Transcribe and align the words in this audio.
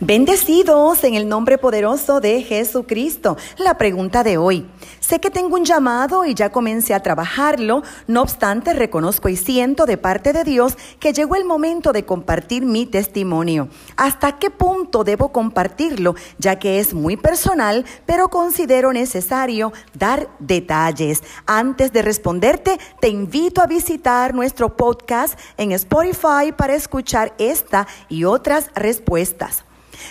Bendecidos 0.00 1.04
en 1.04 1.14
el 1.14 1.28
nombre 1.28 1.56
poderoso 1.56 2.20
de 2.20 2.42
Jesucristo. 2.42 3.36
La 3.58 3.78
pregunta 3.78 4.24
de 4.24 4.36
hoy. 4.36 4.66
Sé 4.98 5.20
que 5.20 5.30
tengo 5.30 5.54
un 5.54 5.64
llamado 5.64 6.24
y 6.24 6.34
ya 6.34 6.50
comencé 6.50 6.94
a 6.94 7.02
trabajarlo, 7.02 7.84
no 8.08 8.22
obstante 8.22 8.72
reconozco 8.72 9.28
y 9.28 9.36
siento 9.36 9.86
de 9.86 9.96
parte 9.96 10.32
de 10.32 10.42
Dios 10.42 10.76
que 10.98 11.12
llegó 11.12 11.36
el 11.36 11.44
momento 11.44 11.92
de 11.92 12.04
compartir 12.04 12.66
mi 12.66 12.86
testimonio. 12.86 13.68
¿Hasta 13.96 14.36
qué 14.40 14.50
punto 14.50 15.04
debo 15.04 15.30
compartirlo? 15.30 16.16
Ya 16.38 16.58
que 16.58 16.80
es 16.80 16.92
muy 16.92 17.16
personal, 17.16 17.84
pero 18.04 18.30
considero 18.30 18.92
necesario 18.92 19.72
dar 19.96 20.28
detalles. 20.40 21.22
Antes 21.46 21.92
de 21.92 22.02
responderte, 22.02 22.80
te 23.00 23.10
invito 23.10 23.62
a 23.62 23.68
visitar 23.68 24.34
nuestro 24.34 24.76
podcast 24.76 25.38
en 25.56 25.70
Spotify 25.70 26.50
para 26.56 26.74
escuchar 26.74 27.32
esta 27.38 27.86
y 28.08 28.24
otras 28.24 28.70
respuestas. 28.74 29.64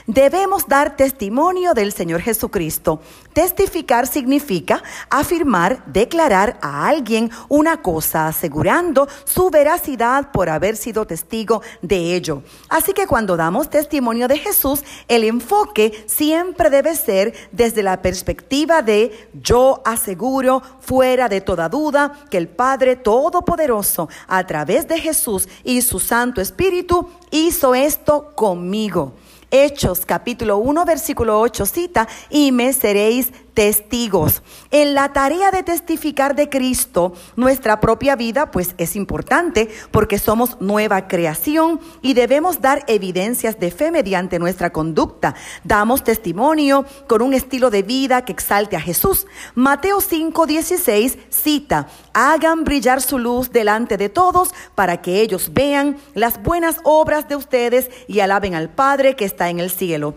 Debemos 0.07 0.67
dar 0.67 0.95
testimonio 0.95 1.73
del 1.73 1.91
Señor 1.91 2.21
Jesucristo. 2.21 3.01
Testificar 3.33 4.07
significa 4.07 4.83
afirmar, 5.09 5.83
declarar 5.85 6.57
a 6.61 6.87
alguien 6.87 7.31
una 7.49 7.81
cosa, 7.81 8.27
asegurando 8.27 9.07
su 9.25 9.49
veracidad 9.49 10.31
por 10.31 10.49
haber 10.49 10.75
sido 10.77 11.05
testigo 11.07 11.61
de 11.81 12.15
ello. 12.15 12.43
Así 12.69 12.93
que 12.93 13.07
cuando 13.07 13.37
damos 13.37 13.69
testimonio 13.69 14.27
de 14.27 14.37
Jesús, 14.37 14.83
el 15.07 15.23
enfoque 15.23 16.05
siempre 16.07 16.69
debe 16.69 16.95
ser 16.95 17.33
desde 17.51 17.83
la 17.83 18.01
perspectiva 18.01 18.81
de 18.81 19.29
yo 19.33 19.81
aseguro, 19.85 20.61
fuera 20.79 21.29
de 21.29 21.41
toda 21.41 21.69
duda, 21.69 22.25
que 22.29 22.37
el 22.37 22.47
Padre 22.47 22.95
Todopoderoso, 22.95 24.09
a 24.27 24.45
través 24.45 24.87
de 24.87 24.99
Jesús 24.99 25.47
y 25.63 25.81
su 25.81 25.99
Santo 25.99 26.41
Espíritu, 26.41 27.09
hizo 27.31 27.73
esto 27.75 28.33
conmigo. 28.35 29.13
Hechos 29.55 30.03
capítulo 30.07 30.57
1 30.57 30.83
versículo 30.83 31.39
8 31.39 31.67
cita, 31.67 32.07
y 32.31 32.51
me 32.51 32.73
seréis 32.73 33.31
testigos. 33.53 34.41
En 34.71 34.93
la 34.93 35.13
tarea 35.13 35.51
de 35.51 35.63
testificar 35.63 36.35
de 36.35 36.49
Cristo, 36.49 37.13
nuestra 37.35 37.79
propia 37.79 38.15
vida, 38.15 38.51
pues 38.51 38.75
es 38.77 38.95
importante 38.95 39.69
porque 39.91 40.19
somos 40.19 40.59
nueva 40.59 41.07
creación 41.07 41.79
y 42.01 42.13
debemos 42.13 42.61
dar 42.61 42.83
evidencias 42.87 43.59
de 43.59 43.71
fe 43.71 43.91
mediante 43.91 44.39
nuestra 44.39 44.71
conducta. 44.71 45.35
Damos 45.63 46.03
testimonio 46.03 46.85
con 47.07 47.21
un 47.21 47.33
estilo 47.33 47.69
de 47.69 47.83
vida 47.83 48.25
que 48.25 48.31
exalte 48.31 48.75
a 48.75 48.81
Jesús. 48.81 49.27
Mateo 49.55 49.99
5:16 50.01 51.17
cita, 51.29 51.87
hagan 52.13 52.63
brillar 52.63 53.01
su 53.01 53.19
luz 53.19 53.51
delante 53.51 53.97
de 53.97 54.09
todos 54.09 54.49
para 54.75 55.01
que 55.01 55.21
ellos 55.21 55.51
vean 55.53 55.97
las 56.13 56.41
buenas 56.41 56.79
obras 56.83 57.27
de 57.27 57.35
ustedes 57.35 57.89
y 58.07 58.19
alaben 58.19 58.55
al 58.55 58.69
Padre 58.69 59.15
que 59.15 59.25
está 59.25 59.49
en 59.49 59.59
el 59.59 59.69
cielo. 59.69 60.15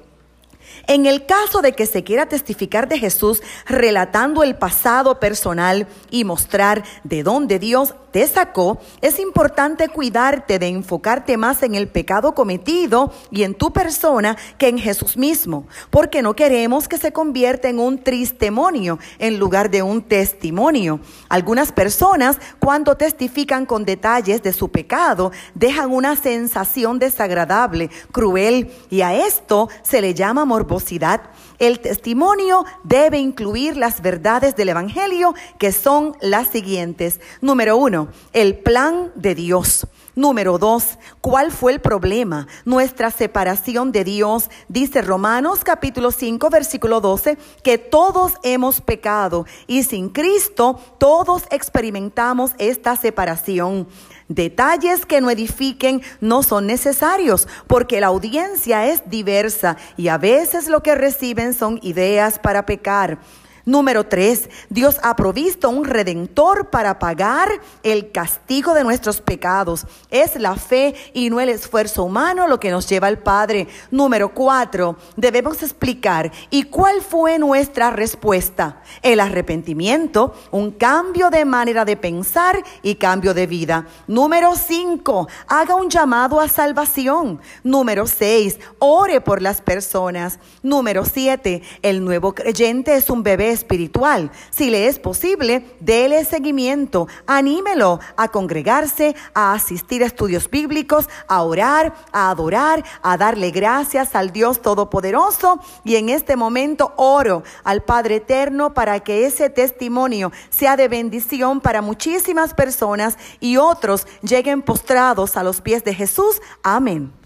En 0.87 1.07
el 1.07 1.27
caso 1.27 1.63
de 1.63 1.73
que 1.73 1.87
se 1.87 2.05
quiera 2.05 2.27
testificar 2.27 2.89
de 2.89 2.99
Jesús 2.99 3.43
relatando 3.67 4.43
el 4.43 4.57
pasado 4.57 5.19
personal 5.19 5.89
y 6.11 6.25
mostrar 6.25 6.85
de 7.05 7.23
dónde 7.23 7.59
Dios 7.59 7.95
te 8.13 8.27
sacó, 8.27 8.79
es 9.03 9.19
importante 9.19 9.89
cuidarte 9.89 10.59
de 10.59 10.69
enfocarte 10.69 11.37
más 11.37 11.63
en 11.63 11.75
el 11.75 11.89
pecado 11.89 12.35
cometido 12.35 13.13
y 13.31 13.43
en 13.43 13.55
tu 13.55 13.73
persona 13.73 14.37
que 14.59 14.69
en 14.69 14.79
Jesús 14.79 15.17
mismo, 15.17 15.67
porque 15.91 16.23
no 16.23 16.35
queremos 16.35 16.89
que 16.89 16.99
se 16.99 17.13
convierta 17.13 17.69
en 17.69 17.79
un 17.79 17.99
tristemonio 18.03 18.99
en 19.19 19.39
lugar 19.39 19.71
de 19.71 19.83
un 19.83 20.03
testimonio. 20.03 21.01
Algunas 21.29 21.73
personas 21.73 22.39
cuando 22.59 22.97
testifican 22.97 23.67
con 23.67 23.85
detalles 23.85 24.43
de 24.43 24.53
su 24.53 24.71
pecado 24.71 25.33
dejan 25.55 25.93
una 25.93 26.17
sensación 26.17 26.99
desagradable, 26.99 27.91
cruel 28.13 28.71
y 28.89 29.03
a 29.03 29.15
esto 29.27 29.69
se 29.83 30.01
le 30.01 30.15
llama 30.15 30.45
morbosidad. 30.57 31.21
El 31.59 31.81
testimonio 31.81 32.65
debe 32.83 33.19
incluir 33.19 33.77
las 33.77 34.01
verdades 34.01 34.57
del 34.57 34.71
Evangelio 34.71 35.35
que 35.59 35.71
son 35.71 36.17
las 36.23 36.49
siguientes. 36.49 37.21
Número 37.43 37.77
uno, 37.77 38.09
el 38.33 38.59
plan 38.59 39.13
de 39.15 39.35
Dios. 39.35 39.87
Número 40.17 40.57
dos, 40.57 40.97
¿cuál 41.21 41.53
fue 41.53 41.73
el 41.73 41.81
problema? 41.81 42.47
Nuestra 42.65 43.11
separación 43.11 43.93
de 43.93 44.03
Dios. 44.03 44.49
Dice 44.67 45.03
Romanos 45.03 45.61
capítulo 45.63 46.11
5 46.11 46.49
versículo 46.49 47.03
12 47.03 47.37
que 47.63 47.77
todos 47.77 48.33
hemos 48.43 48.81
pecado 48.81 49.45
y 49.67 49.83
sin 49.83 50.09
Cristo 50.09 50.81
todos 50.97 51.43
experimentamos 51.51 52.53
esta 52.57 52.97
separación. 52.97 53.89
Detalles 54.29 55.05
que 55.05 55.21
no 55.21 55.29
edifiquen 55.29 56.01
no 56.23 56.43
son 56.43 56.67
necesarios 56.67 57.47
porque 57.67 58.01
la 58.01 58.07
audiencia 58.07 58.87
es 58.87 59.03
diversa 59.11 59.77
y 59.99 60.09
a 60.09 60.17
veces 60.17 60.69
lo 60.69 60.83
que 60.83 60.95
reciben 60.95 61.53
son 61.53 61.79
ideas 61.83 62.39
para 62.39 62.65
pecar. 62.65 63.19
Número 63.67 64.07
tres, 64.07 64.49
Dios 64.71 64.99
ha 65.03 65.17
provisto 65.17 65.69
un 65.71 65.85
redentor 65.85 66.71
para 66.71 67.01
pagar 67.01 67.49
el 67.83 68.13
castigo 68.13 68.75
de 68.75 68.85
nuestros 68.85 69.21
pecados. 69.21 69.89
Es 70.09 70.37
la 70.37 70.55
fe 70.55 70.95
y 71.13 71.31
no 71.31 71.41
el 71.41 71.49
esfuerzo 71.49 72.05
humano 72.05 72.47
lo 72.47 72.61
que 72.61 72.71
nos 72.71 72.89
lleva 72.89 73.09
al 73.09 73.19
Padre. 73.19 73.67
Número 73.91 74.33
cuatro, 74.33 74.95
debemos 75.17 75.65
explicar 75.65 76.31
y 76.49 76.63
cuál 76.63 77.03
fue 77.03 77.41
nuestra 77.41 77.91
respuesta. 77.91 78.83
El 79.03 79.19
arrepentimiento, 79.19 80.33
un 80.53 80.71
cambio 80.71 81.29
de 81.29 81.45
manera 81.45 81.85
de 81.85 81.97
pensar 81.97 82.63
y 82.85 82.95
cambio 82.95 83.35
de 83.35 83.49
vida. 83.49 83.89
Número 84.07 84.55
cinco, 84.55 85.27
haga 85.49 85.75
un 85.75 85.91
llamado 85.91 86.41
a 86.41 86.47
salvación. 86.47 87.41
Número 87.65 88.07
seis, 88.07 88.61
ore 88.79 89.21
por 89.21 89.43
las 89.43 89.61
personas. 89.61 90.39
Número 90.63 91.05
siete, 91.05 91.63
el 91.83 92.05
nuevo 92.05 92.33
creyente 92.33 92.95
es 92.95 93.11
un 93.11 93.25
bebé 93.25 93.56
espiritual. 93.57 94.31
Si 94.51 94.71
le 94.71 94.87
es 94.87 95.01
posible, 95.01 95.67
déle 95.81 96.25
seguimiento, 96.25 97.09
anímelo 97.27 97.99
a 98.17 98.29
congregarse, 98.29 99.17
a 99.35 99.53
asistir 99.53 100.05
a 100.05 100.07
estudios 100.07 100.49
bíblicos, 100.49 101.09
a 101.27 101.43
orar, 101.43 101.95
a 102.13 102.31
adorar, 102.31 102.85
a 103.03 103.17
darle 103.17 103.51
gracias 103.51 104.15
al 104.15 104.31
Dios 104.31 104.63
Todopoderoso. 104.63 105.59
Y 105.85 105.97
en 105.97 106.09
este 106.09 106.37
momento 106.37 106.93
oro 106.97 107.43
al 107.65 107.83
Padre 107.83 108.17
Eterno 108.17 108.75
para 108.75 109.01
que 109.01 109.27
ese 109.27 109.51
testimonio 109.51 110.31
sea 110.51 110.77
de 110.77 110.89
bendición 110.89 111.61
para 111.61 111.83
muchísimas 111.83 112.55
personas 112.55 113.19
y 113.41 113.57
otros 113.57 114.07
lleguen 114.23 114.63
postrados 114.63 115.37
a 115.37 115.43
los 115.43 115.61
pies 115.61 115.83
de 115.83 115.95
Jesús. 115.95 116.41
Amén. 116.63 117.26